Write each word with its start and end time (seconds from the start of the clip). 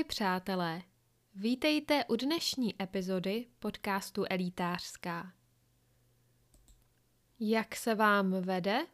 Ahoj 0.00 0.04
přátelé, 0.04 0.82
vítejte 1.34 2.04
u 2.04 2.16
dnešní 2.16 2.82
epizody 2.82 3.46
podcastu 3.58 4.24
Elitářská. 4.30 5.32
Jak 7.40 7.76
se 7.76 7.94
vám 7.94 8.30
vede? 8.30 8.86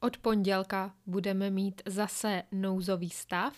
Od 0.00 0.16
pondělka 0.18 0.94
budeme 1.06 1.50
mít 1.50 1.82
zase 1.86 2.42
nouzový 2.52 3.10
stav, 3.10 3.56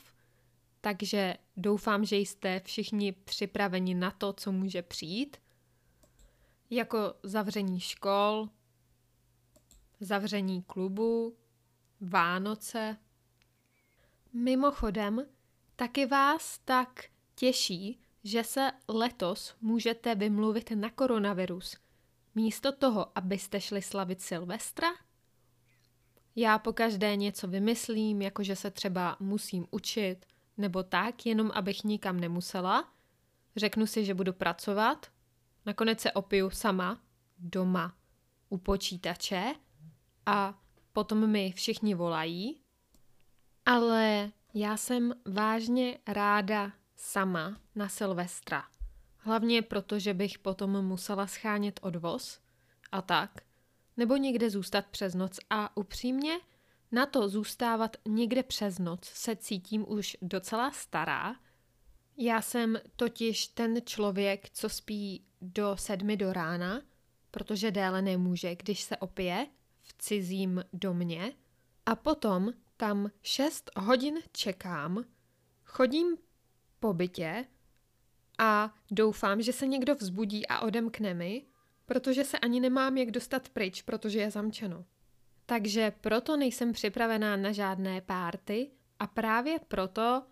takže 0.81 1.35
doufám, 1.57 2.05
že 2.05 2.17
jste 2.17 2.61
všichni 2.61 3.13
připraveni 3.13 3.95
na 3.95 4.11
to, 4.11 4.33
co 4.33 4.53
může 4.53 4.83
přijít. 4.83 5.37
Jako 6.71 7.15
zavření 7.23 7.81
škol, 7.81 8.49
zavření 10.01 10.63
klubu, 10.63 11.37
Vánoce. 12.01 12.97
Mimochodem, 14.33 15.27
taky 15.79 16.07
vás 16.07 16.59
tak 16.65 17.05
těší, 17.35 18.01
že 18.25 18.45
se 18.45 18.71
letos 18.89 19.55
můžete 19.61 20.15
vymluvit 20.15 20.71
na 20.71 20.91
koronavirus, 20.91 21.77
místo 22.35 22.73
toho, 22.73 23.19
abyste 23.19 23.61
šli 23.61 23.83
slavit 23.83 24.21
Silvestra? 24.21 24.89
Já 26.37 26.59
pokaždé 26.59 27.17
něco 27.17 27.49
vymyslím, 27.49 28.23
jako 28.23 28.43
že 28.43 28.57
se 28.57 28.71
třeba 28.71 29.17
musím 29.21 29.67
učit, 29.71 30.27
nebo 30.57 30.83
tak, 30.83 31.27
jenom 31.27 31.51
abych 31.55 31.85
nikam 31.85 32.21
nemusela. 32.21 32.93
Řeknu 33.57 33.87
si, 33.87 34.05
že 34.05 34.15
budu 34.15 34.33
pracovat, 34.33 35.07
nakonec 35.67 36.01
se 36.01 36.13
opiju 36.13 36.51
sama, 36.51 37.01
doma, 37.39 37.97
u 38.49 38.59
počítače 38.59 39.55
a 40.27 40.59
potom 40.93 41.31
mi 41.31 41.53
všichni 41.53 41.95
volají. 41.95 42.61
Ale 43.67 44.33
já 44.59 44.77
jsem 44.77 45.15
vážně 45.25 45.99
ráda 46.07 46.73
sama 46.97 47.61
na 47.75 47.89
Silvestra. 47.89 48.65
Hlavně 49.17 49.63
proto, 49.63 49.99
že 49.99 50.15
bych 50.15 50.39
potom 50.39 50.85
musela 50.85 51.27
schánět 51.27 51.81
odvoz 51.83 52.41
a 52.93 53.03
tak. 53.03 53.31
Nebo 53.97 54.17
někde 54.17 54.51
zůstat 54.51 54.87
přes 54.87 55.15
noc 55.15 55.41
a 55.51 55.77
upřímně 55.77 56.41
na 56.93 57.07
to 57.07 57.29
zůstávat 57.29 57.97
někde 58.09 58.43
přes 58.43 58.79
noc 58.79 59.05
se 59.05 59.37
cítím 59.37 59.85
už 59.89 60.17
docela 60.23 60.71
stará. 60.71 61.37
Já 62.17 62.43
jsem 62.43 62.79
totiž 62.97 63.47
ten 63.47 63.77
člověk, 63.85 64.51
co 64.51 64.69
spí 64.69 65.25
do 65.41 65.77
sedmi 65.77 66.17
do 66.17 66.33
rána, 66.33 66.83
protože 67.31 67.71
déle 67.71 68.03
nemůže, 68.03 68.57
když 68.57 68.81
se 68.83 68.97
opije 68.97 69.47
v 69.83 69.95
cizím 69.99 70.65
domě. 70.73 71.33
A 71.87 71.97
potom 71.97 72.53
tam 72.79 73.11
šest 73.23 73.71
hodin 73.77 74.19
čekám, 74.33 75.05
chodím 75.65 76.17
po 76.81 76.95
bytě 76.95 77.45
a 78.39 78.75
doufám, 78.91 79.43
že 79.43 79.53
se 79.53 79.67
někdo 79.67 79.95
vzbudí 79.95 80.47
a 80.47 80.61
odemkne 80.61 81.15
mi, 81.15 81.47
protože 81.87 82.25
se 82.25 82.39
ani 82.39 82.61
nemám 82.61 82.97
jak 82.97 83.11
dostat 83.11 83.49
pryč, 83.49 83.83
protože 83.83 84.21
je 84.21 84.31
zamčeno. 84.31 84.85
Takže 85.47 85.93
proto 86.01 86.37
nejsem 86.37 86.73
připravená 86.73 87.37
na 87.37 87.53
žádné 87.53 88.01
párty 88.01 88.71
a 88.99 89.07
právě 89.07 89.59
proto 89.69 90.23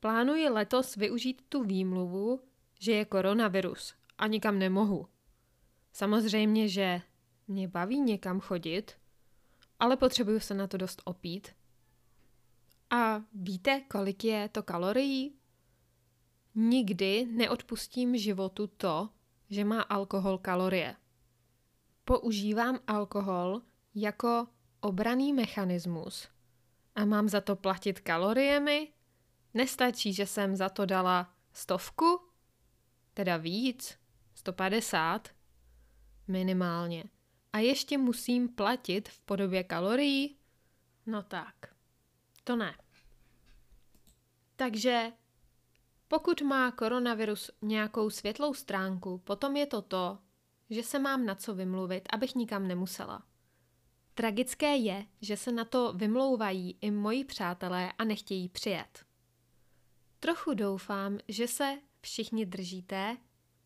plánuji 0.00 0.48
letos 0.48 0.96
využít 0.96 1.42
tu 1.48 1.62
výmluvu, 1.62 2.40
že 2.80 2.92
je 2.92 3.04
koronavirus 3.04 3.94
a 4.18 4.26
nikam 4.26 4.58
nemohu. 4.58 5.08
Samozřejmě, 5.92 6.68
že 6.68 7.00
mě 7.48 7.68
baví 7.68 8.00
někam 8.00 8.40
chodit, 8.40 8.92
ale 9.80 9.96
potřebuju 9.96 10.40
se 10.40 10.54
na 10.54 10.66
to 10.66 10.76
dost 10.76 11.02
opít. 11.04 11.48
A 12.94 13.22
víte, 13.32 13.80
kolik 13.80 14.24
je 14.24 14.48
to 14.48 14.62
kalorií? 14.62 15.34
Nikdy 16.54 17.26
neodpustím 17.30 18.16
životu 18.16 18.66
to, 18.66 19.08
že 19.50 19.64
má 19.64 19.82
alkohol 19.82 20.38
kalorie. 20.38 20.96
Používám 22.04 22.78
alkohol 22.86 23.62
jako 23.94 24.46
obraný 24.80 25.32
mechanismus 25.32 26.28
a 26.94 27.04
mám 27.04 27.28
za 27.28 27.40
to 27.40 27.56
platit 27.56 28.00
kaloriemi? 28.00 28.92
Nestačí, 29.54 30.12
že 30.12 30.26
jsem 30.26 30.56
za 30.56 30.68
to 30.68 30.86
dala 30.86 31.34
stovku? 31.52 32.20
Teda 33.14 33.36
víc? 33.36 33.98
150? 34.34 35.28
Minimálně. 36.28 37.04
A 37.52 37.58
ještě 37.58 37.98
musím 37.98 38.48
platit 38.48 39.08
v 39.08 39.20
podobě 39.20 39.64
kalorií? 39.64 40.38
No 41.06 41.22
tak, 41.22 41.54
to 42.44 42.56
ne. 42.56 42.83
Takže 44.56 45.12
pokud 46.08 46.42
má 46.42 46.70
koronavirus 46.70 47.50
nějakou 47.62 48.10
světlou 48.10 48.54
stránku, 48.54 49.18
potom 49.18 49.56
je 49.56 49.66
to 49.66 49.82
to, 49.82 50.18
že 50.70 50.82
se 50.82 50.98
mám 50.98 51.26
na 51.26 51.34
co 51.34 51.54
vymluvit, 51.54 52.08
abych 52.12 52.34
nikam 52.34 52.68
nemusela. 52.68 53.22
Tragické 54.14 54.76
je, 54.76 55.06
že 55.20 55.36
se 55.36 55.52
na 55.52 55.64
to 55.64 55.92
vymlouvají 55.92 56.78
i 56.80 56.90
moji 56.90 57.24
přátelé 57.24 57.92
a 57.92 58.04
nechtějí 58.04 58.48
přijet. 58.48 59.04
Trochu 60.20 60.54
doufám, 60.54 61.18
že 61.28 61.48
se 61.48 61.78
všichni 62.00 62.46
držíte, 62.46 63.16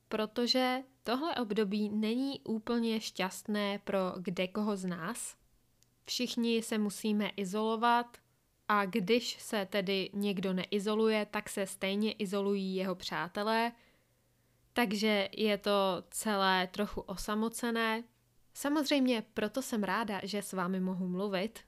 protože 0.08 0.82
tohle 1.02 1.34
období 1.34 1.88
není 1.88 2.40
úplně 2.40 3.00
šťastné 3.00 3.78
pro 3.78 3.98
kde 4.18 4.48
koho 4.48 4.76
z 4.76 4.84
nás. 4.84 5.36
Všichni 6.04 6.62
se 6.62 6.78
musíme 6.78 7.28
izolovat 7.28 8.18
a 8.68 8.86
když 8.86 9.36
se 9.40 9.66
tedy 9.66 10.10
někdo 10.12 10.52
neizoluje, 10.52 11.26
tak 11.26 11.48
se 11.48 11.66
stejně 11.66 12.12
izolují 12.12 12.74
jeho 12.74 12.94
přátelé, 12.94 13.72
takže 14.72 15.28
je 15.32 15.58
to 15.58 16.04
celé 16.10 16.66
trochu 16.66 17.00
osamocené 17.00 18.04
Samozřejmě 18.58 19.24
proto 19.34 19.62
jsem 19.62 19.82
ráda, 19.82 20.20
že 20.22 20.42
s 20.42 20.52
vámi 20.52 20.80
mohu 20.80 21.08
mluvit. 21.08 21.60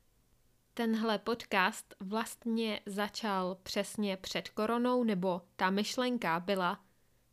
Tenhle 0.74 1.18
podcast 1.18 1.94
vlastně 2.00 2.80
začal 2.86 3.54
přesně 3.62 4.16
před 4.16 4.48
koronou, 4.48 5.04
nebo 5.04 5.42
ta 5.56 5.70
myšlenka 5.70 6.40
byla 6.40 6.84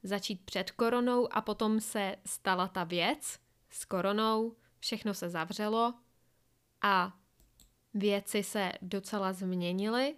začít 0.03 0.45
před 0.45 0.71
koronou 0.71 1.33
a 1.33 1.41
potom 1.41 1.79
se 1.79 2.15
stala 2.25 2.67
ta 2.67 2.83
věc 2.83 3.39
s 3.69 3.85
koronou, 3.85 4.55
všechno 4.79 5.13
se 5.13 5.29
zavřelo 5.29 5.93
a 6.81 7.17
věci 7.97 8.43
se 8.43 8.71
docela 8.81 9.33
změnily 9.33 10.15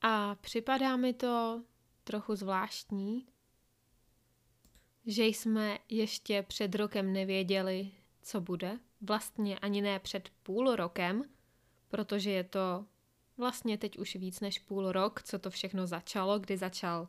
a 0.00 0.34
připadá 0.34 0.96
mi 0.96 1.12
to 1.12 1.62
trochu 2.04 2.34
zvláštní, 2.34 3.26
že 5.06 5.24
jsme 5.24 5.78
ještě 5.88 6.42
před 6.42 6.74
rokem 6.74 7.12
nevěděli, 7.12 7.90
co 8.22 8.40
bude. 8.40 8.78
Vlastně 9.00 9.58
ani 9.58 9.82
ne 9.82 9.98
před 9.98 10.28
půl 10.42 10.76
rokem, 10.76 11.24
protože 11.88 12.30
je 12.30 12.44
to 12.44 12.86
vlastně 13.36 13.78
teď 13.78 13.98
už 13.98 14.16
víc 14.16 14.40
než 14.40 14.58
půl 14.58 14.92
rok, 14.92 15.22
co 15.22 15.38
to 15.38 15.50
všechno 15.50 15.86
začalo, 15.86 16.38
kdy 16.38 16.56
začal 16.56 17.08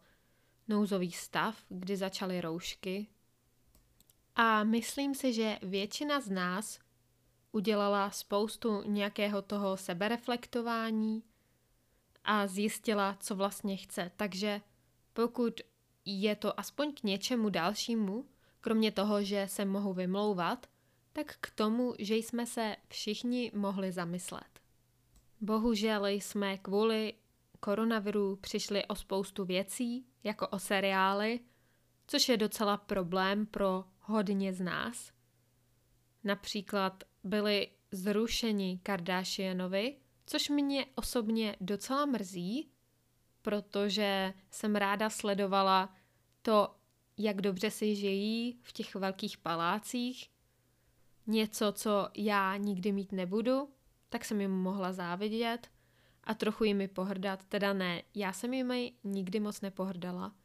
nouzový 0.67 1.11
stav, 1.11 1.65
kdy 1.69 1.97
začaly 1.97 2.41
roušky. 2.41 3.07
A 4.35 4.63
myslím 4.63 5.15
si, 5.15 5.33
že 5.33 5.59
většina 5.61 6.21
z 6.21 6.29
nás 6.29 6.79
udělala 7.53 8.11
spoustu 8.11 8.83
nějakého 8.85 9.41
toho 9.41 9.77
sebereflektování 9.77 11.23
a 12.23 12.47
zjistila, 12.47 13.17
co 13.19 13.35
vlastně 13.35 13.77
chce. 13.77 14.11
Takže 14.17 14.61
pokud 15.13 15.61
je 16.05 16.35
to 16.35 16.59
aspoň 16.59 16.93
k 16.93 17.03
něčemu 17.03 17.49
dalšímu, 17.49 18.25
kromě 18.61 18.91
toho, 18.91 19.23
že 19.23 19.47
se 19.47 19.65
mohu 19.65 19.93
vymlouvat, 19.93 20.67
tak 21.13 21.37
k 21.41 21.49
tomu, 21.55 21.93
že 21.99 22.15
jsme 22.15 22.45
se 22.45 22.75
všichni 22.87 23.51
mohli 23.55 23.91
zamyslet. 23.91 24.59
Bohužel 25.41 26.07
jsme 26.07 26.57
kvůli 26.57 27.13
koronaviru 27.59 28.35
přišli 28.35 28.85
o 28.85 28.95
spoustu 28.95 29.45
věcí, 29.45 30.05
jako 30.23 30.47
o 30.47 30.59
seriály, 30.59 31.39
což 32.07 32.29
je 32.29 32.37
docela 32.37 32.77
problém 32.77 33.45
pro 33.45 33.85
hodně 33.99 34.53
z 34.53 34.61
nás. 34.61 35.11
Například 36.23 37.03
byli 37.23 37.67
zrušeni 37.91 38.79
Kardashianovi, 38.83 39.95
což 40.25 40.49
mě 40.49 40.85
osobně 40.95 41.55
docela 41.61 42.05
mrzí, 42.05 42.69
protože 43.41 44.33
jsem 44.51 44.75
ráda 44.75 45.09
sledovala 45.09 45.95
to, 46.41 46.75
jak 47.17 47.41
dobře 47.41 47.71
si 47.71 47.95
žijí 47.95 48.59
v 48.61 48.73
těch 48.73 48.95
velkých 48.95 49.37
palácích 49.37 50.29
něco, 51.27 51.71
co 51.71 52.09
já 52.15 52.57
nikdy 52.57 52.91
mít 52.91 53.11
nebudu, 53.11 53.69
tak 54.09 54.25
jsem 54.25 54.41
jim 54.41 54.51
mohla 54.51 54.93
závidět 54.93 55.69
a 56.23 56.33
trochu 56.33 56.63
jimi 56.63 56.87
pohrdat. 56.87 57.45
Teda 57.45 57.73
ne, 57.73 58.03
já 58.15 58.33
jsem 58.33 58.53
jimi 58.53 58.93
nikdy 59.03 59.39
moc 59.39 59.61
nepohrdala. 59.61 60.35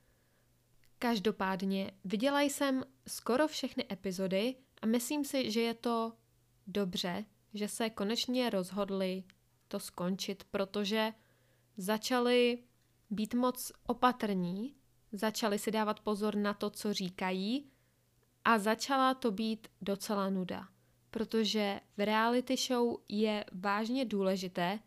Každopádně 0.98 1.90
viděla 2.04 2.40
jsem 2.40 2.84
skoro 3.06 3.48
všechny 3.48 3.84
epizody 3.92 4.56
a 4.82 4.86
myslím 4.86 5.24
si, 5.24 5.50
že 5.50 5.60
je 5.60 5.74
to 5.74 6.12
dobře, 6.68 7.24
že 7.54 7.68
se 7.68 7.90
konečně 7.90 8.50
rozhodli 8.50 9.24
to 9.68 9.80
skončit, 9.80 10.44
protože 10.44 11.12
začali 11.76 12.62
být 13.10 13.34
moc 13.34 13.72
opatrní 13.86 14.74
začali 15.12 15.58
si 15.58 15.70
dávat 15.70 16.00
pozor 16.00 16.36
na 16.36 16.54
to, 16.54 16.70
co 16.70 16.92
říkají 16.92 17.70
a 18.44 18.58
začala 18.58 19.14
to 19.14 19.30
být 19.30 19.68
docela 19.80 20.30
nuda, 20.30 20.68
protože 21.10 21.80
v 21.96 22.04
reality 22.04 22.56
show 22.56 22.96
je 23.08 23.44
vážně 23.52 24.04
důležité, 24.04 24.78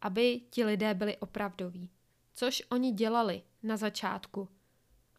aby 0.00 0.40
ti 0.50 0.64
lidé 0.64 0.94
byli 0.94 1.16
opravdoví, 1.16 1.90
což 2.34 2.62
oni 2.70 2.92
dělali 2.92 3.42
na 3.62 3.76
začátku. 3.76 4.48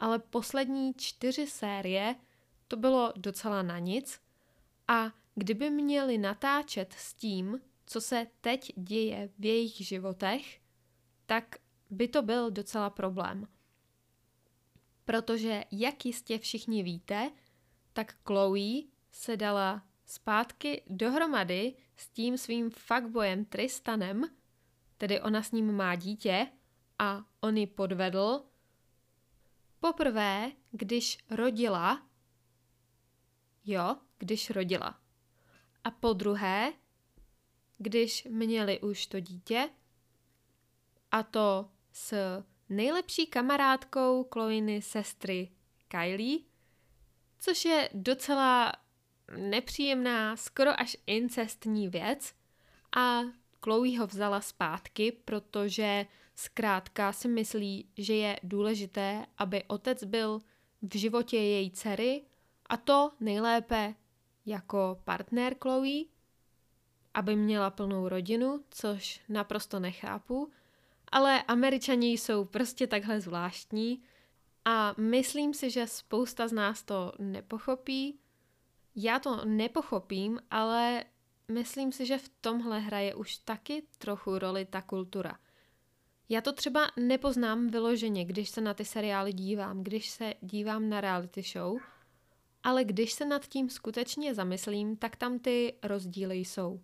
Ale 0.00 0.18
poslední 0.18 0.94
čtyři 0.94 1.46
série 1.46 2.14
to 2.68 2.76
bylo 2.76 3.12
docela 3.16 3.62
na 3.62 3.78
nic 3.78 4.20
a 4.88 5.12
kdyby 5.38 5.70
měli 5.70 6.18
natáčet 6.18 6.92
s 6.92 7.14
tím, 7.14 7.60
co 7.86 8.00
se 8.00 8.26
teď 8.40 8.72
děje 8.76 9.30
v 9.38 9.44
jejich 9.44 9.72
životech, 9.86 10.60
tak 11.26 11.56
by 11.90 12.08
to 12.08 12.22
byl 12.22 12.50
docela 12.50 12.90
problém. 12.90 13.48
Protože, 15.04 15.64
jak 15.70 16.04
jistě 16.06 16.38
všichni 16.38 16.82
víte, 16.82 17.30
tak 17.92 18.16
Chloe 18.26 18.82
se 19.12 19.36
dala 19.36 19.86
zpátky 20.06 20.82
dohromady 20.86 21.74
s 21.96 22.08
tím 22.08 22.38
svým 22.38 22.70
fuckboyem 22.70 23.44
Tristanem, 23.44 24.24
tedy 24.96 25.20
ona 25.20 25.42
s 25.42 25.52
ním 25.52 25.72
má 25.72 25.94
dítě 25.94 26.46
a 26.98 27.24
on 27.40 27.56
ji 27.56 27.66
podvedl. 27.66 28.42
Poprvé, 29.80 30.52
když 30.70 31.18
rodila, 31.30 32.08
jo, 33.64 33.96
když 34.18 34.50
rodila. 34.50 35.07
A 35.88 35.90
po 35.90 36.12
druhé, 36.12 36.72
když 37.78 38.24
měli 38.30 38.80
už 38.80 39.06
to 39.06 39.20
dítě, 39.20 39.70
a 41.10 41.22
to 41.22 41.70
s 41.92 42.14
nejlepší 42.68 43.26
kamarádkou 43.26 44.28
Chloiny 44.32 44.82
sestry 44.82 45.50
Kylie, 45.88 46.38
což 47.38 47.64
je 47.64 47.90
docela 47.94 48.72
nepříjemná, 49.36 50.36
skoro 50.36 50.80
až 50.80 50.96
incestní 51.06 51.88
věc 51.88 52.34
a 52.96 53.20
Chloe 53.62 53.98
ho 53.98 54.06
vzala 54.06 54.40
zpátky, 54.40 55.12
protože 55.12 56.06
zkrátka 56.34 57.12
si 57.12 57.28
myslí, 57.28 57.88
že 57.98 58.14
je 58.14 58.40
důležité, 58.42 59.26
aby 59.38 59.64
otec 59.64 60.04
byl 60.04 60.40
v 60.82 60.98
životě 60.98 61.36
její 61.36 61.70
dcery 61.70 62.24
a 62.66 62.76
to 62.76 63.12
nejlépe 63.20 63.94
jako 64.48 65.00
partner 65.04 65.56
Chloe, 65.62 66.04
aby 67.14 67.36
měla 67.36 67.70
plnou 67.70 68.08
rodinu, 68.08 68.64
což 68.70 69.20
naprosto 69.28 69.80
nechápu, 69.80 70.50
ale 71.12 71.42
američani 71.42 72.12
jsou 72.12 72.44
prostě 72.44 72.86
takhle 72.86 73.20
zvláštní 73.20 74.02
a 74.64 74.94
myslím 74.98 75.54
si, 75.54 75.70
že 75.70 75.86
spousta 75.86 76.48
z 76.48 76.52
nás 76.52 76.82
to 76.82 77.12
nepochopí. 77.18 78.18
Já 78.96 79.18
to 79.18 79.44
nepochopím, 79.44 80.40
ale 80.50 81.04
myslím 81.48 81.92
si, 81.92 82.06
že 82.06 82.18
v 82.18 82.28
tomhle 82.40 82.80
hraje 82.80 83.14
už 83.14 83.36
taky 83.36 83.82
trochu 83.98 84.38
roli 84.38 84.64
ta 84.64 84.82
kultura. 84.82 85.38
Já 86.28 86.40
to 86.40 86.52
třeba 86.52 86.90
nepoznám 86.96 87.68
vyloženě, 87.68 88.24
když 88.24 88.50
se 88.50 88.60
na 88.60 88.74
ty 88.74 88.84
seriály 88.84 89.32
dívám, 89.32 89.82
když 89.82 90.10
se 90.10 90.34
dívám 90.40 90.88
na 90.88 91.00
reality 91.00 91.42
show, 91.42 91.78
ale 92.68 92.84
když 92.84 93.12
se 93.12 93.24
nad 93.24 93.46
tím 93.46 93.70
skutečně 93.70 94.34
zamyslím, 94.34 94.96
tak 94.96 95.16
tam 95.16 95.38
ty 95.38 95.78
rozdíly 95.82 96.36
jsou. 96.36 96.80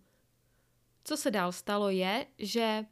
Co 1.03 1.17
se 1.17 1.31
dál 1.31 1.51
stalo 1.51 1.89
je, 1.89 2.27
že 2.39 2.85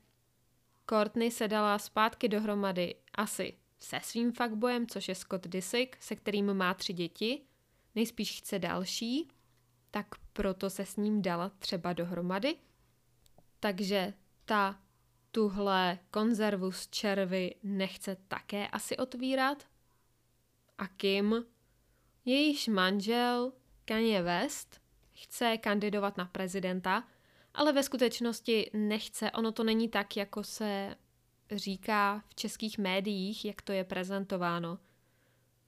Courtney 0.90 1.32
se 1.32 1.48
dala 1.48 1.80
zpátky 1.80 2.30
dohromady 2.30 2.96
asi 3.16 3.58
se 3.80 4.00
svým 4.04 4.32
fuckboyem, 4.32 4.88
což 4.88 5.08
je 5.08 5.16
Scott 5.16 5.48
Disick, 5.48 5.96
se 6.04 6.16
kterým 6.16 6.54
má 6.54 6.74
tři 6.74 6.94
děti, 6.94 7.42
nejspíš 7.96 8.38
chce 8.38 8.60
další, 8.60 9.28
tak 9.92 10.08
proto 10.34 10.70
se 10.70 10.86
s 10.86 10.96
ním 10.96 11.22
dala 11.22 11.50
třeba 11.50 11.94
dohromady. 11.94 12.56
Takže 13.60 14.14
ta 14.46 14.82
tuhle 15.32 16.00
konzervu 16.12 16.72
z 16.72 16.88
červy 16.88 17.56
nechce 17.64 18.18
také 18.28 18.68
asi 18.68 18.98
otvírat. 18.98 19.64
A 20.78 20.88
Kim, 20.88 21.46
jejíž 22.26 22.68
manžel 22.68 23.54
Kanye 23.86 24.22
West, 24.22 24.82
chce 25.14 25.58
kandidovat 25.58 26.18
na 26.18 26.26
prezidenta, 26.26 27.04
ale 27.54 27.74
ve 27.74 27.84
skutečnosti 27.84 28.72
nechce. 28.74 29.32
Ono 29.32 29.52
to 29.52 29.64
není 29.64 29.90
tak, 29.90 30.18
jako 30.18 30.44
se 30.44 30.96
říká 31.52 32.24
v 32.28 32.36
českých 32.36 32.78
médiích, 32.78 33.46
jak 33.46 33.62
to 33.62 33.72
je 33.72 33.84
prezentováno. 33.84 34.80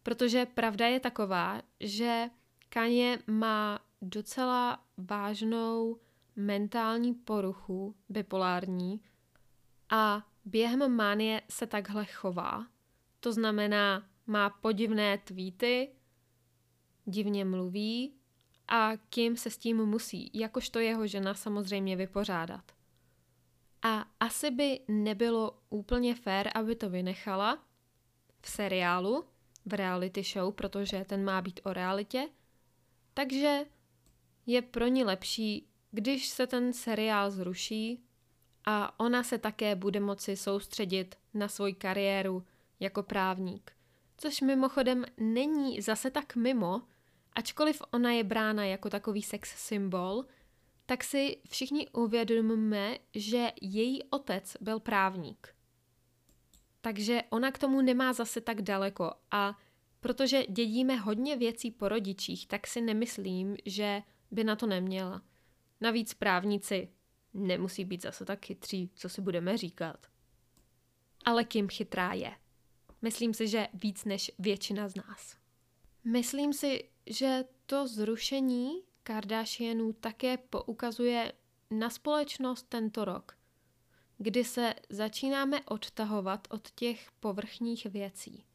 Protože 0.03 0.45
pravda 0.45 0.87
je 0.87 0.99
taková, 0.99 1.61
že 1.79 2.29
Kanye 2.69 3.19
má 3.27 3.79
docela 4.01 4.85
vážnou 4.97 5.99
mentální 6.35 7.13
poruchu, 7.13 7.95
bipolární, 8.09 9.01
a 9.89 10.27
během 10.45 10.95
mánie 10.95 11.41
se 11.49 11.67
takhle 11.67 12.05
chová. 12.05 12.67
To 13.19 13.33
znamená, 13.33 14.09
má 14.27 14.49
podivné 14.49 15.17
tweety, 15.17 15.89
divně 17.05 17.45
mluví 17.45 18.13
a 18.67 18.91
Kim 19.09 19.37
se 19.37 19.49
s 19.49 19.57
tím 19.57 19.85
musí, 19.85 20.31
jakožto 20.33 20.79
jeho 20.79 21.07
žena 21.07 21.33
samozřejmě 21.33 21.95
vypořádat. 21.95 22.71
A 23.81 24.05
asi 24.19 24.51
by 24.51 24.79
nebylo 24.87 25.59
úplně 25.69 26.15
fér, 26.15 26.51
aby 26.55 26.75
to 26.75 26.89
vynechala 26.89 27.63
v 28.41 28.49
seriálu, 28.49 29.25
v 29.65 29.73
reality 29.73 30.23
show, 30.23 30.53
protože 30.53 31.05
ten 31.05 31.23
má 31.25 31.41
být 31.41 31.59
o 31.63 31.73
realitě. 31.73 32.29
Takže 33.13 33.65
je 34.45 34.61
pro 34.61 34.87
ní 34.87 35.03
lepší, 35.03 35.67
když 35.91 36.27
se 36.27 36.47
ten 36.47 36.73
seriál 36.73 37.31
zruší 37.31 38.03
a 38.65 38.99
ona 38.99 39.23
se 39.23 39.37
také 39.37 39.75
bude 39.75 39.99
moci 39.99 40.37
soustředit 40.37 41.15
na 41.33 41.47
svoji 41.47 41.73
kariéru 41.73 42.45
jako 42.79 43.03
právník. 43.03 43.71
Což 44.17 44.41
mimochodem 44.41 45.05
není 45.17 45.81
zase 45.81 46.11
tak 46.11 46.35
mimo, 46.35 46.81
ačkoliv 47.35 47.81
ona 47.91 48.11
je 48.11 48.23
brána 48.23 48.65
jako 48.65 48.89
takový 48.89 49.21
sex 49.21 49.49
symbol, 49.67 50.25
tak 50.85 51.03
si 51.03 51.37
všichni 51.49 51.89
uvědomíme, 51.89 52.97
že 53.15 53.51
její 53.61 54.03
otec 54.03 54.57
byl 54.61 54.79
právník. 54.79 55.55
Takže 56.81 57.21
ona 57.29 57.51
k 57.51 57.57
tomu 57.57 57.81
nemá 57.81 58.13
zase 58.13 58.41
tak 58.41 58.62
daleko 58.62 59.12
a 59.31 59.57
protože 60.00 60.43
dědíme 60.50 60.95
hodně 60.95 61.38
věcí 61.38 61.71
po 61.71 61.89
rodičích, 61.89 62.48
tak 62.48 62.67
si 62.67 62.81
nemyslím, 62.81 63.57
že 63.65 64.01
by 64.31 64.43
na 64.43 64.55
to 64.55 64.67
neměla. 64.67 65.21
Navíc 65.81 66.13
právníci 66.13 66.89
nemusí 67.33 67.86
být 67.86 68.01
zase 68.01 68.25
tak 68.25 68.45
chytří, 68.45 68.91
co 68.95 69.10
si 69.10 69.21
budeme 69.21 69.57
říkat. 69.57 70.07
Ale 71.25 71.43
Kim 71.43 71.67
chytrá 71.67 72.13
je. 72.13 72.36
Myslím 73.01 73.33
si, 73.33 73.48
že 73.48 73.67
víc 73.74 74.05
než 74.05 74.31
většina 74.39 74.88
z 74.88 74.95
nás. 74.95 75.38
Myslím 76.03 76.53
si, 76.53 76.89
že 77.07 77.45
to 77.65 77.88
zrušení 77.88 78.83
Kardashianů 79.03 79.93
také 79.93 80.38
poukazuje 80.38 81.33
na 81.71 81.89
společnost 81.89 82.65
tento 82.69 83.05
rok, 83.05 83.38
kdy 84.17 84.43
se 84.43 84.74
začínáme 84.89 85.62
odtahovat 85.62 86.47
od 86.51 86.71
těch 86.71 87.12
povrchních 87.12 87.85
věcí. 87.85 88.45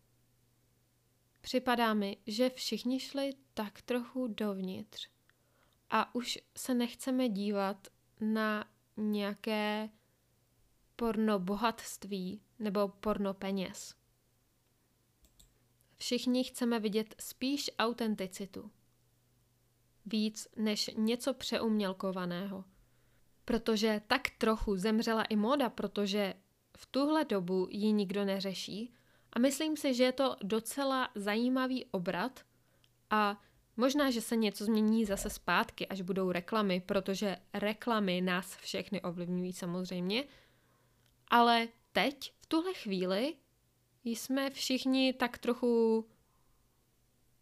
Připadá 1.41 1.95
mi, 1.95 2.17
že 2.27 2.51
všichni 2.51 3.01
šli 3.01 3.33
tak 3.55 3.83
trochu 3.83 4.27
dovnitř 4.27 5.09
a 5.91 6.15
už 6.15 6.39
se 6.57 6.75
nechceme 6.75 7.29
dívat 7.29 7.89
na 8.21 8.65
nějaké 8.97 9.91
porno 10.97 11.39
bohatství 11.39 12.43
nebo 12.59 12.89
porno 12.89 13.35
peněz. 13.35 14.00
Všichni 16.01 16.45
chceme 16.45 16.81
vidět 16.81 17.15
spíš 17.21 17.71
autenticitu. 17.79 18.71
Víc 20.07 20.49
než 20.57 20.91
něco 20.97 21.35
přeumělkovaného. 21.35 22.65
Protože 23.45 24.01
tak 24.07 24.31
trochu 24.39 24.77
zemřela 24.77 25.25
i 25.25 25.37
móda, 25.37 25.71
protože 25.71 26.35
v 26.77 26.87
tuhle 26.87 27.25
dobu 27.25 27.69
ji 27.71 27.93
nikdo 27.93 28.25
neřeší. 28.25 28.95
A 29.33 29.39
myslím 29.39 29.77
si, 29.77 29.95
že 29.95 30.05
je 30.05 30.13
to 30.13 30.37
docela 30.43 31.09
zajímavý 31.15 31.85
obrat 31.85 32.41
a 33.11 33.41
možná, 33.77 34.11
že 34.11 34.21
se 34.21 34.37
něco 34.37 34.65
změní 34.65 35.05
zase 35.05 35.31
zpátky, 35.31 35.89
až 35.89 36.01
budou 36.01 36.33
reklamy, 36.33 36.81
protože 36.81 37.37
reklamy 37.55 38.21
nás 38.21 38.57
všechny 38.57 39.03
ovlivňují 39.03 39.53
samozřejmě, 39.53 40.25
ale 41.29 41.69
teď, 41.93 42.33
v 42.41 42.47
tuhle 42.47 42.75
chvíli, 42.75 43.35
jsme 44.05 44.51
všichni 44.51 45.13
tak 45.13 45.39
trochu 45.39 46.07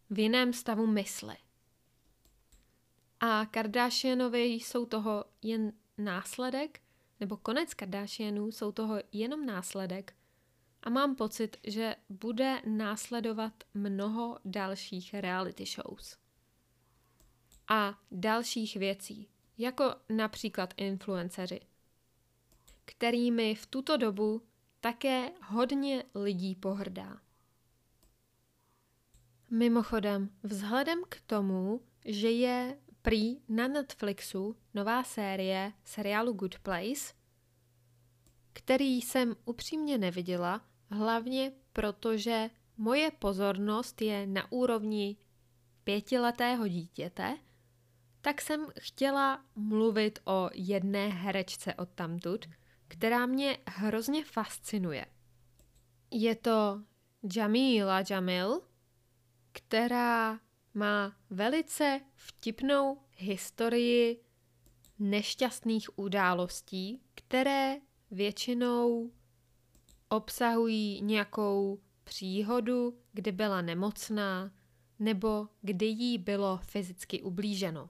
v 0.09 0.19
jiném 0.19 0.53
stavu 0.53 0.87
mysli. 0.87 1.35
A 3.19 3.45
Kardashianovi 3.45 4.43
jsou 4.45 4.85
toho 4.85 5.25
jen 5.41 5.73
následek, 5.97 6.81
nebo 7.19 7.37
konec 7.37 7.73
Kardashianů 7.73 8.51
jsou 8.51 8.71
toho 8.71 8.99
jenom 9.11 9.45
následek, 9.45 10.13
a 10.83 10.89
mám 10.89 11.15
pocit, 11.15 11.57
že 11.63 11.95
bude 12.09 12.61
následovat 12.65 13.53
mnoho 13.73 14.37
dalších 14.45 15.13
reality 15.13 15.65
shows. 15.65 16.17
A 17.67 17.99
dalších 18.11 18.75
věcí, 18.75 19.29
jako 19.57 19.95
například 20.09 20.73
influenceři, 20.77 21.59
kterými 22.85 23.55
v 23.55 23.65
tuto 23.65 23.97
dobu 23.97 24.41
také 24.81 25.31
hodně 25.41 26.03
lidí 26.15 26.55
pohrdá. 26.55 27.17
Mimochodem, 29.49 30.29
vzhledem 30.43 31.03
k 31.09 31.21
tomu, 31.21 31.81
že 32.05 32.31
je 32.31 32.77
prý 33.01 33.41
na 33.49 33.67
Netflixu 33.67 34.55
nová 34.73 35.03
série 35.03 35.73
seriálu 35.83 36.33
Good 36.33 36.59
Place, 36.59 37.13
který 38.53 39.01
jsem 39.01 39.35
upřímně 39.45 39.97
neviděla, 39.97 40.61
hlavně 40.89 41.51
protože 41.73 42.49
moje 42.77 43.11
pozornost 43.11 44.01
je 44.01 44.27
na 44.27 44.51
úrovni 44.51 45.17
pětiletého 45.83 46.67
dítěte, 46.67 47.37
tak 48.21 48.41
jsem 48.41 48.67
chtěla 48.79 49.45
mluvit 49.55 50.19
o 50.25 50.49
jedné 50.53 51.07
herečce 51.07 51.73
od 51.73 51.89
tamtud, 51.89 52.45
která 52.89 53.25
mě 53.25 53.57
hrozně 53.67 54.25
fascinuje. 54.25 55.05
Je 56.11 56.35
to 56.35 56.81
Jamila 57.35 58.03
Jamil, 58.09 58.61
která 59.51 60.39
má 60.73 61.17
velice 61.29 62.01
vtipnou 62.15 62.97
historii 63.17 64.23
nešťastných 64.99 65.99
událostí, 65.99 67.01
které 67.15 67.77
většinou 68.11 69.11
obsahují 70.09 71.01
nějakou 71.01 71.79
příhodu, 72.03 72.97
kdy 73.13 73.31
byla 73.31 73.61
nemocná 73.61 74.51
nebo 74.99 75.47
kdy 75.61 75.85
jí 75.85 76.17
bylo 76.17 76.59
fyzicky 76.63 77.21
ublíženo. 77.21 77.89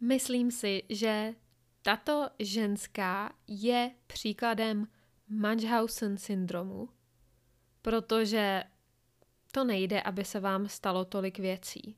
Myslím 0.00 0.50
si, 0.50 0.82
že 0.88 1.34
tato 1.86 2.28
ženská 2.38 3.32
je 3.46 3.90
příkladem 4.06 4.88
Munchausen 5.28 6.18
syndromu, 6.18 6.88
protože 7.82 8.64
to 9.52 9.64
nejde, 9.64 10.02
aby 10.02 10.24
se 10.24 10.40
vám 10.40 10.68
stalo 10.68 11.04
tolik 11.04 11.38
věcí. 11.38 11.96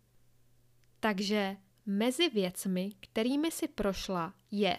Takže 1.00 1.56
mezi 1.86 2.28
věcmi, 2.28 2.90
kterými 3.00 3.50
si 3.50 3.68
prošla, 3.68 4.34
je, 4.50 4.78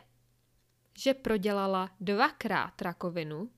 že 0.98 1.13
prodělala 1.13 1.89
dvakrát 2.00 2.82
rakovinu, 2.82 3.51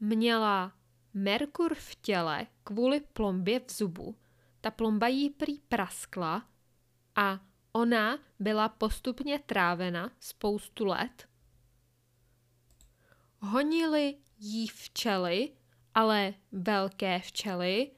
měla 0.00 0.72
Merkur 1.14 1.74
v 1.74 1.94
těle 1.94 2.46
kvůli 2.64 3.00
plombě 3.00 3.60
v 3.60 3.72
zubu, 3.72 4.16
ta 4.60 4.70
plomba 4.70 5.08
jí 5.08 5.30
prý 5.30 5.58
praskla 5.58 6.48
a 7.16 7.40
ona 7.72 8.18
byla 8.38 8.68
postupně 8.68 9.38
trávena 9.38 10.10
spoustu 10.20 10.84
let. 10.84 11.28
Honili 13.40 14.16
jí 14.38 14.68
včely, 14.68 15.52
ale 15.94 16.34
velké 16.52 17.20
včely, 17.20 17.90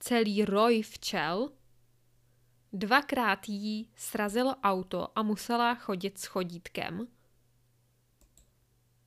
celý 0.00 0.44
roj 0.44 0.82
včel. 0.82 1.52
Dvakrát 2.72 3.48
jí 3.48 3.90
srazilo 3.96 4.56
auto 4.56 5.18
a 5.18 5.22
musela 5.22 5.74
chodit 5.74 6.18
s 6.18 6.24
chodítkem. 6.24 7.08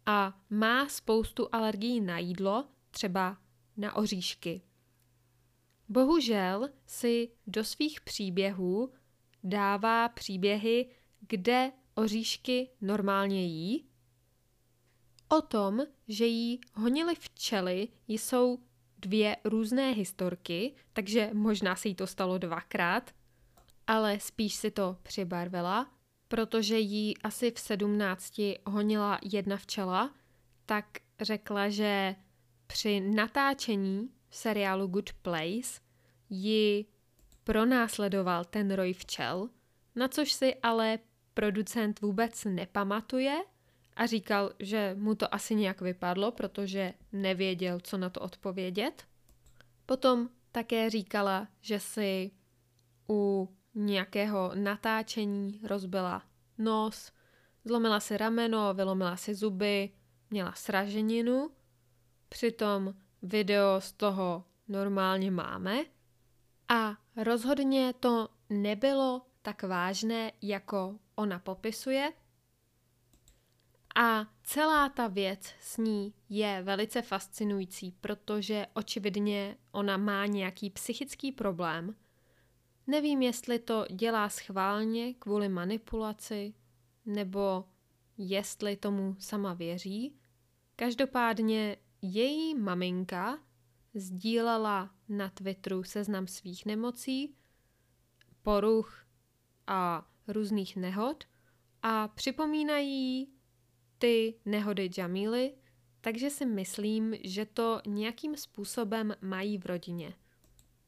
A 0.06 0.42
má 0.50 0.90
spoustu 0.90 1.50
alergií 1.52 2.02
na 2.02 2.18
jídlo, 2.18 2.68
třeba 2.92 3.38
na 3.78 3.96
oříšky. 3.96 4.62
Bohužel 5.90 6.70
si 6.86 7.32
do 7.48 7.64
svých 7.64 8.02
příběhů 8.02 8.94
dává 9.50 10.10
příběhy, 10.10 10.90
kde 11.20 11.72
oříšky 11.96 12.70
normálně 12.82 13.46
jí. 13.46 13.86
O 15.30 15.42
tom, 15.42 15.80
že 16.08 16.26
jí 16.26 16.60
honily 16.74 17.16
včely, 17.16 17.88
jsou 18.08 18.60
dvě 18.98 19.38
různé 19.44 19.92
historky, 19.92 20.74
takže 20.94 21.30
možná 21.34 21.76
se 21.76 21.88
jí 21.88 21.96
to 21.96 22.08
stalo 22.08 22.38
dvakrát, 22.38 23.12
ale 23.88 24.20
spíš 24.20 24.56
si 24.56 24.72
to 24.72 24.98
přibarvila, 25.04 25.92
protože 26.28 26.80
jí 26.80 27.18
asi 27.18 27.52
v 27.52 27.60
sedmnácti 27.60 28.60
honila 28.66 29.20
jedna 29.24 29.58
včela, 29.58 30.16
tak 30.66 30.86
řekla, 31.22 31.70
že 31.70 32.16
při 32.68 33.00
natáčení 33.00 34.10
seriálu 34.30 34.88
Good 34.88 35.14
Place 35.14 35.80
ji 36.30 36.86
pronásledoval 37.48 38.46
ten 38.46 38.72
roj 38.72 38.94
včel, 38.94 39.50
na 39.96 40.08
což 40.08 40.32
si 40.32 40.56
ale 40.56 41.00
producent 41.34 42.02
vůbec 42.02 42.46
nepamatuje 42.46 43.44
a 43.96 44.06
říkal, 44.06 44.52
že 44.60 44.96
mu 45.00 45.16
to 45.16 45.34
asi 45.34 45.56
nějak 45.56 45.82
vypadlo, 45.82 46.32
protože 46.32 46.94
nevěděl, 47.12 47.80
co 47.80 47.98
na 47.98 48.10
to 48.10 48.20
odpovědět. 48.20 49.04
Potom 49.86 50.30
také 50.52 50.90
říkala, 50.90 51.48
že 51.62 51.80
si 51.80 52.32
u 53.10 53.50
nějakého 53.76 54.52
natáčení 54.56 55.60
rozbila 55.64 56.24
nos, 56.58 57.12
zlomila 57.66 58.00
si 58.00 58.18
rameno, 58.18 58.74
vylomila 58.74 59.18
si 59.18 59.36
zuby, 59.36 59.90
měla 60.30 60.52
sraženinu. 60.52 61.52
Přitom 62.30 62.94
video 63.22 63.82
z 63.82 63.92
toho 63.92 64.44
normálně 64.68 65.32
máme. 65.32 65.84
A 66.70 66.98
rozhodně 67.18 67.94
to 68.00 68.30
nebylo 68.50 69.22
tak 69.42 69.64
vážné, 69.64 70.32
jako 70.42 71.00
ona 71.16 71.40
popisuje, 71.40 72.14
a 74.00 74.28
celá 74.44 74.90
ta 74.90 75.08
věc 75.08 75.54
s 75.60 75.78
ní 75.78 76.14
je 76.30 76.62
velice 76.64 77.02
fascinující, 77.02 77.92
protože 78.02 78.66
očividně 78.74 79.58
ona 79.72 79.98
má 79.98 80.26
nějaký 80.26 80.70
psychický 80.70 81.32
problém. 81.32 81.96
Nevím, 82.88 83.22
jestli 83.22 83.60
to 83.60 83.86
dělá 83.92 84.30
schválně 84.30 85.14
kvůli 85.14 85.50
manipulaci, 85.50 86.54
nebo 87.06 87.66
jestli 88.18 88.76
tomu 88.76 89.16
sama 89.20 89.54
věří. 89.54 90.16
Každopádně 90.76 91.78
její 92.02 92.56
maminka 92.56 93.40
sdílela 93.98 94.96
na 95.10 95.30
Twitteru 95.30 95.84
seznam 95.84 96.28
svých 96.28 96.66
nemocí, 96.66 97.36
poruch 98.42 99.06
a 99.68 100.08
různých 100.28 100.76
nehod 100.76 101.24
a 101.84 102.08
připomínají 102.08 103.30
ty 103.98 104.34
nehody 104.46 104.90
Jamily, 104.98 105.54
takže 106.02 106.30
si 106.30 106.46
myslím, 106.46 107.16
že 107.24 107.46
to 107.46 107.82
nějakým 107.88 108.38
způsobem 108.38 109.16
mají 109.22 109.58
v 109.58 109.66
rodině. 109.66 110.14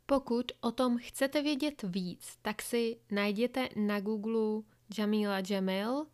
Pokud 0.06 0.52
o 0.62 0.72
tom 0.72 0.98
chcete 0.98 1.42
vědět 1.42 1.84
víc, 1.84 2.38
tak 2.42 2.62
si 2.62 3.00
najděte 3.12 3.70
na 3.76 4.00
Google 4.00 4.64
Jamila 4.98 5.42
Jamil 5.50 6.08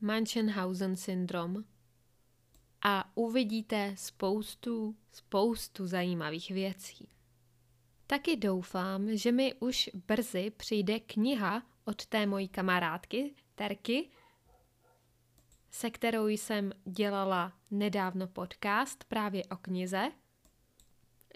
Manchенhausen 0.00 0.96
syndrom 0.96 1.64
a 2.84 3.10
uvidíte 3.14 3.94
spoustu, 3.96 4.96
spoustu 5.12 5.86
zajímavých 5.86 6.50
věcí. 6.50 7.08
Taky 8.06 8.36
doufám, 8.36 9.16
že 9.16 9.32
mi 9.32 9.54
už 9.54 9.90
brzy 10.06 10.50
přijde 10.50 11.00
kniha 11.00 11.62
od 11.84 12.06
té 12.06 12.26
mojí 12.26 12.48
kamarádky 12.48 13.34
Terky, 13.54 14.10
se 15.70 15.90
kterou 15.90 16.26
jsem 16.26 16.72
dělala 16.84 17.52
nedávno 17.70 18.26
podcast 18.26 19.04
právě 19.04 19.44
o 19.44 19.56
knize, 19.56 20.12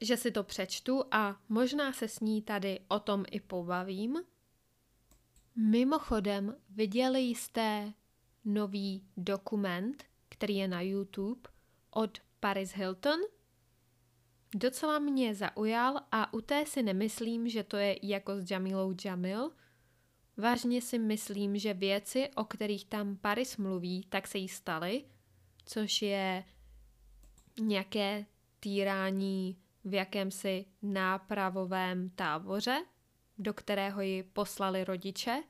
že 0.03 0.17
si 0.17 0.31
to 0.31 0.45
přečtu 0.45 1.05
a 1.11 1.41
možná 1.49 1.93
se 1.93 2.09
s 2.09 2.21
ní 2.21 2.43
tady 2.43 2.81
o 2.89 2.99
tom 2.99 3.25
i 3.31 3.41
pobavím. 3.41 4.17
Mimochodem, 5.57 6.57
viděli 6.71 7.21
jste 7.21 7.93
nový 8.45 9.07
dokument, 9.17 10.05
který 10.39 10.57
je 10.57 10.69
na 10.69 10.81
YouTube 10.81 11.51
od 11.91 12.19
Paris 12.41 12.73
Hilton? 12.73 13.21
Docela 14.55 14.99
mě 14.99 15.35
zaujal 15.35 16.01
a 16.13 16.33
u 16.33 16.41
té 16.41 16.67
si 16.67 16.83
nemyslím, 16.83 17.49
že 17.49 17.63
to 17.63 17.77
je 17.77 17.99
jako 18.03 18.41
s 18.41 18.51
Jamilou 18.51 18.95
Jamil– 19.05 19.51
Vážně 20.39 20.83
si 20.83 20.99
myslím, 20.99 21.59
že 21.59 21.75
věci, 21.75 22.29
o 22.37 22.45
kterých 22.45 22.85
tam 22.85 23.17
Paris 23.17 23.57
mluví, 23.57 24.07
tak 24.09 24.27
se 24.27 24.39
jí 24.39 24.49
staly, 24.49 25.05
což 25.65 26.03
je 26.03 26.45
nějaké 27.61 28.27
týrání 28.61 29.59
v 29.85 29.95
jakémsi 29.95 30.65
nápravovém 30.83 32.11
táboře, 32.11 32.85
do 33.39 33.55
kterého 33.55 34.01
ji 34.01 34.23
poslali 34.23 34.85
rodiče. 34.85 35.43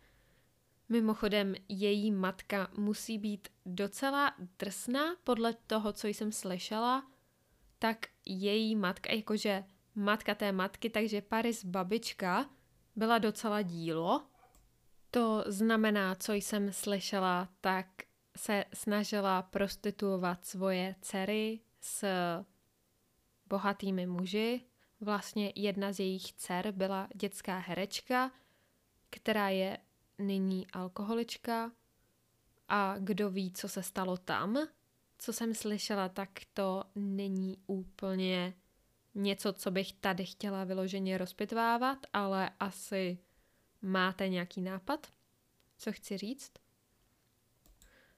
Mimochodem, 0.88 1.54
její 1.68 2.10
matka 2.10 2.68
musí 2.76 3.18
být 3.18 3.48
docela 3.66 4.34
drsná 4.58 5.16
podle 5.24 5.54
toho, 5.66 5.92
co 5.92 6.06
jsem 6.06 6.32
slyšela, 6.32 7.10
tak 7.78 8.06
její 8.26 8.76
matka, 8.76 9.12
jakože 9.12 9.64
matka 9.94 10.34
té 10.34 10.52
matky, 10.52 10.90
takže 10.90 11.22
Paris 11.22 11.64
babička, 11.64 12.50
byla 12.96 13.18
docela 13.18 13.62
dílo. 13.62 14.26
To 15.10 15.44
znamená, 15.46 16.14
co 16.14 16.32
jsem 16.32 16.72
slyšela, 16.72 17.48
tak 17.60 17.86
se 18.36 18.64
snažila 18.74 19.42
prostituovat 19.42 20.44
svoje 20.44 20.94
dcery 21.00 21.60
s 21.80 22.04
bohatými 23.46 24.06
muži. 24.06 24.64
Vlastně 25.00 25.52
jedna 25.56 25.92
z 25.92 26.00
jejich 26.00 26.32
dcer 26.32 26.72
byla 26.72 27.08
dětská 27.14 27.58
herečka, 27.58 28.30
která 29.10 29.48
je 29.48 29.78
nyní 30.18 30.66
alkoholička. 30.72 31.72
A 32.68 32.94
kdo 32.98 33.30
ví, 33.30 33.52
co 33.52 33.68
se 33.68 33.82
stalo 33.82 34.16
tam, 34.16 34.58
co 35.18 35.32
jsem 35.32 35.54
slyšela, 35.54 36.08
tak 36.08 36.30
to 36.54 36.84
není 36.94 37.58
úplně 37.66 38.54
něco, 39.14 39.52
co 39.52 39.70
bych 39.70 39.92
tady 39.92 40.26
chtěla 40.26 40.64
vyloženě 40.64 41.18
rozpitvávat, 41.18 41.98
ale 42.12 42.50
asi 42.60 43.18
máte 43.82 44.28
nějaký 44.28 44.60
nápad, 44.60 45.06
co 45.78 45.92
chci 45.92 46.18
říct. 46.18 46.52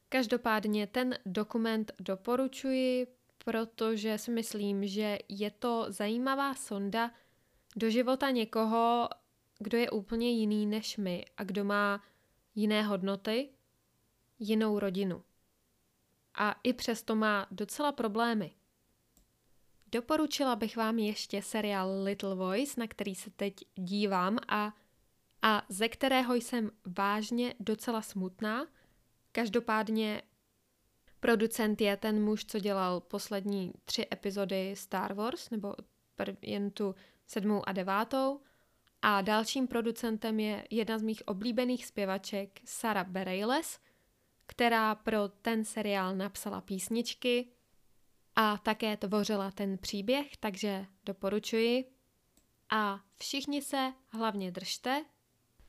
Každopádně 0.09 0.87
ten 0.87 1.19
dokument 1.27 1.93
doporučuji, 1.99 3.07
protože 3.45 4.19
si 4.19 4.31
myslím, 4.31 4.87
že 4.87 5.19
je 5.29 5.51
to 5.51 5.87
zajímavá 5.89 6.55
sonda 6.55 7.11
do 7.77 7.91
života 7.91 8.31
někoho, 8.31 9.09
kdo 9.61 9.79
je 9.79 9.91
úplně 9.91 10.31
jiný 10.31 10.67
než 10.67 10.97
my 10.97 11.25
a 11.37 11.45
kdo 11.45 11.65
má 11.65 12.03
jiné 12.55 12.83
hodnoty, 12.83 13.49
jinou 14.39 14.79
rodinu. 14.79 15.23
A 16.35 16.55
i 16.63 16.73
přesto 16.73 17.17
má 17.17 17.47
docela 17.51 17.93
problémy. 17.93 18.55
Doporučila 19.93 20.57
bych 20.57 20.77
vám 20.77 20.99
ještě 20.99 21.43
seriál 21.43 22.03
Little 22.03 22.35
Voice, 22.35 22.81
na 22.81 22.87
který 22.87 23.15
se 23.15 23.31
teď 23.31 23.55
dívám 23.75 24.39
a, 24.49 24.75
a 25.43 25.63
ze 25.69 25.89
kterého 25.89 26.35
jsem 26.35 26.71
vážně 26.99 27.55
docela 27.61 28.03
smutná. 28.03 28.67
Každopádně 29.33 30.23
producent 31.21 31.81
je 31.81 31.97
ten 31.97 32.25
muž, 32.25 32.45
co 32.45 32.59
dělal 32.59 33.01
poslední 33.01 33.73
tři 33.85 34.07
epizody 34.13 34.77
Star 34.77 35.13
Wars, 35.13 35.51
nebo 35.51 35.75
jen 36.43 36.71
tu 36.71 36.95
sedmou 37.27 37.69
a 37.69 37.73
devátou. 37.73 38.41
A 39.03 39.21
dalším 39.23 39.67
producentem 39.67 40.41
je 40.41 40.67
jedna 40.71 40.99
z 40.99 41.03
mých 41.03 41.23
oblíbených 41.27 41.87
zpěvaček 41.87 42.61
Sarah 42.65 43.09
Bareilles, 43.09 43.81
která 44.47 44.95
pro 44.95 45.29
ten 45.29 45.65
seriál 45.65 46.17
napsala 46.17 46.61
písničky 46.61 47.49
a 48.37 48.59
také 48.59 48.97
tvořila 48.97 49.51
ten 49.51 49.79
příběh, 49.79 50.37
takže 50.37 50.87
doporučuji. 51.05 51.85
A 52.71 53.01
všichni 53.17 53.63
se 53.63 53.93
hlavně 54.09 54.53
držte. 54.53 55.05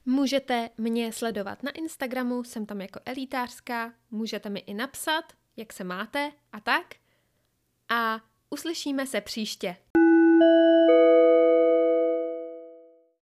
Můžete 0.05 0.69
mě 0.77 1.13
sledovat 1.13 1.63
na 1.63 1.71
Instagramu, 1.71 2.43
jsem 2.43 2.65
tam 2.65 2.81
jako 2.81 3.00
elitářská, 3.05 3.93
můžete 4.11 4.50
mi 4.50 4.59
i 4.59 4.73
napsat, 4.73 5.33
jak 5.57 5.73
se 5.73 5.83
máte 5.83 6.31
a 6.51 6.59
tak. 6.59 6.95
A 7.89 8.21
uslyšíme 8.50 9.07
se 9.07 9.21
příště. 9.21 9.77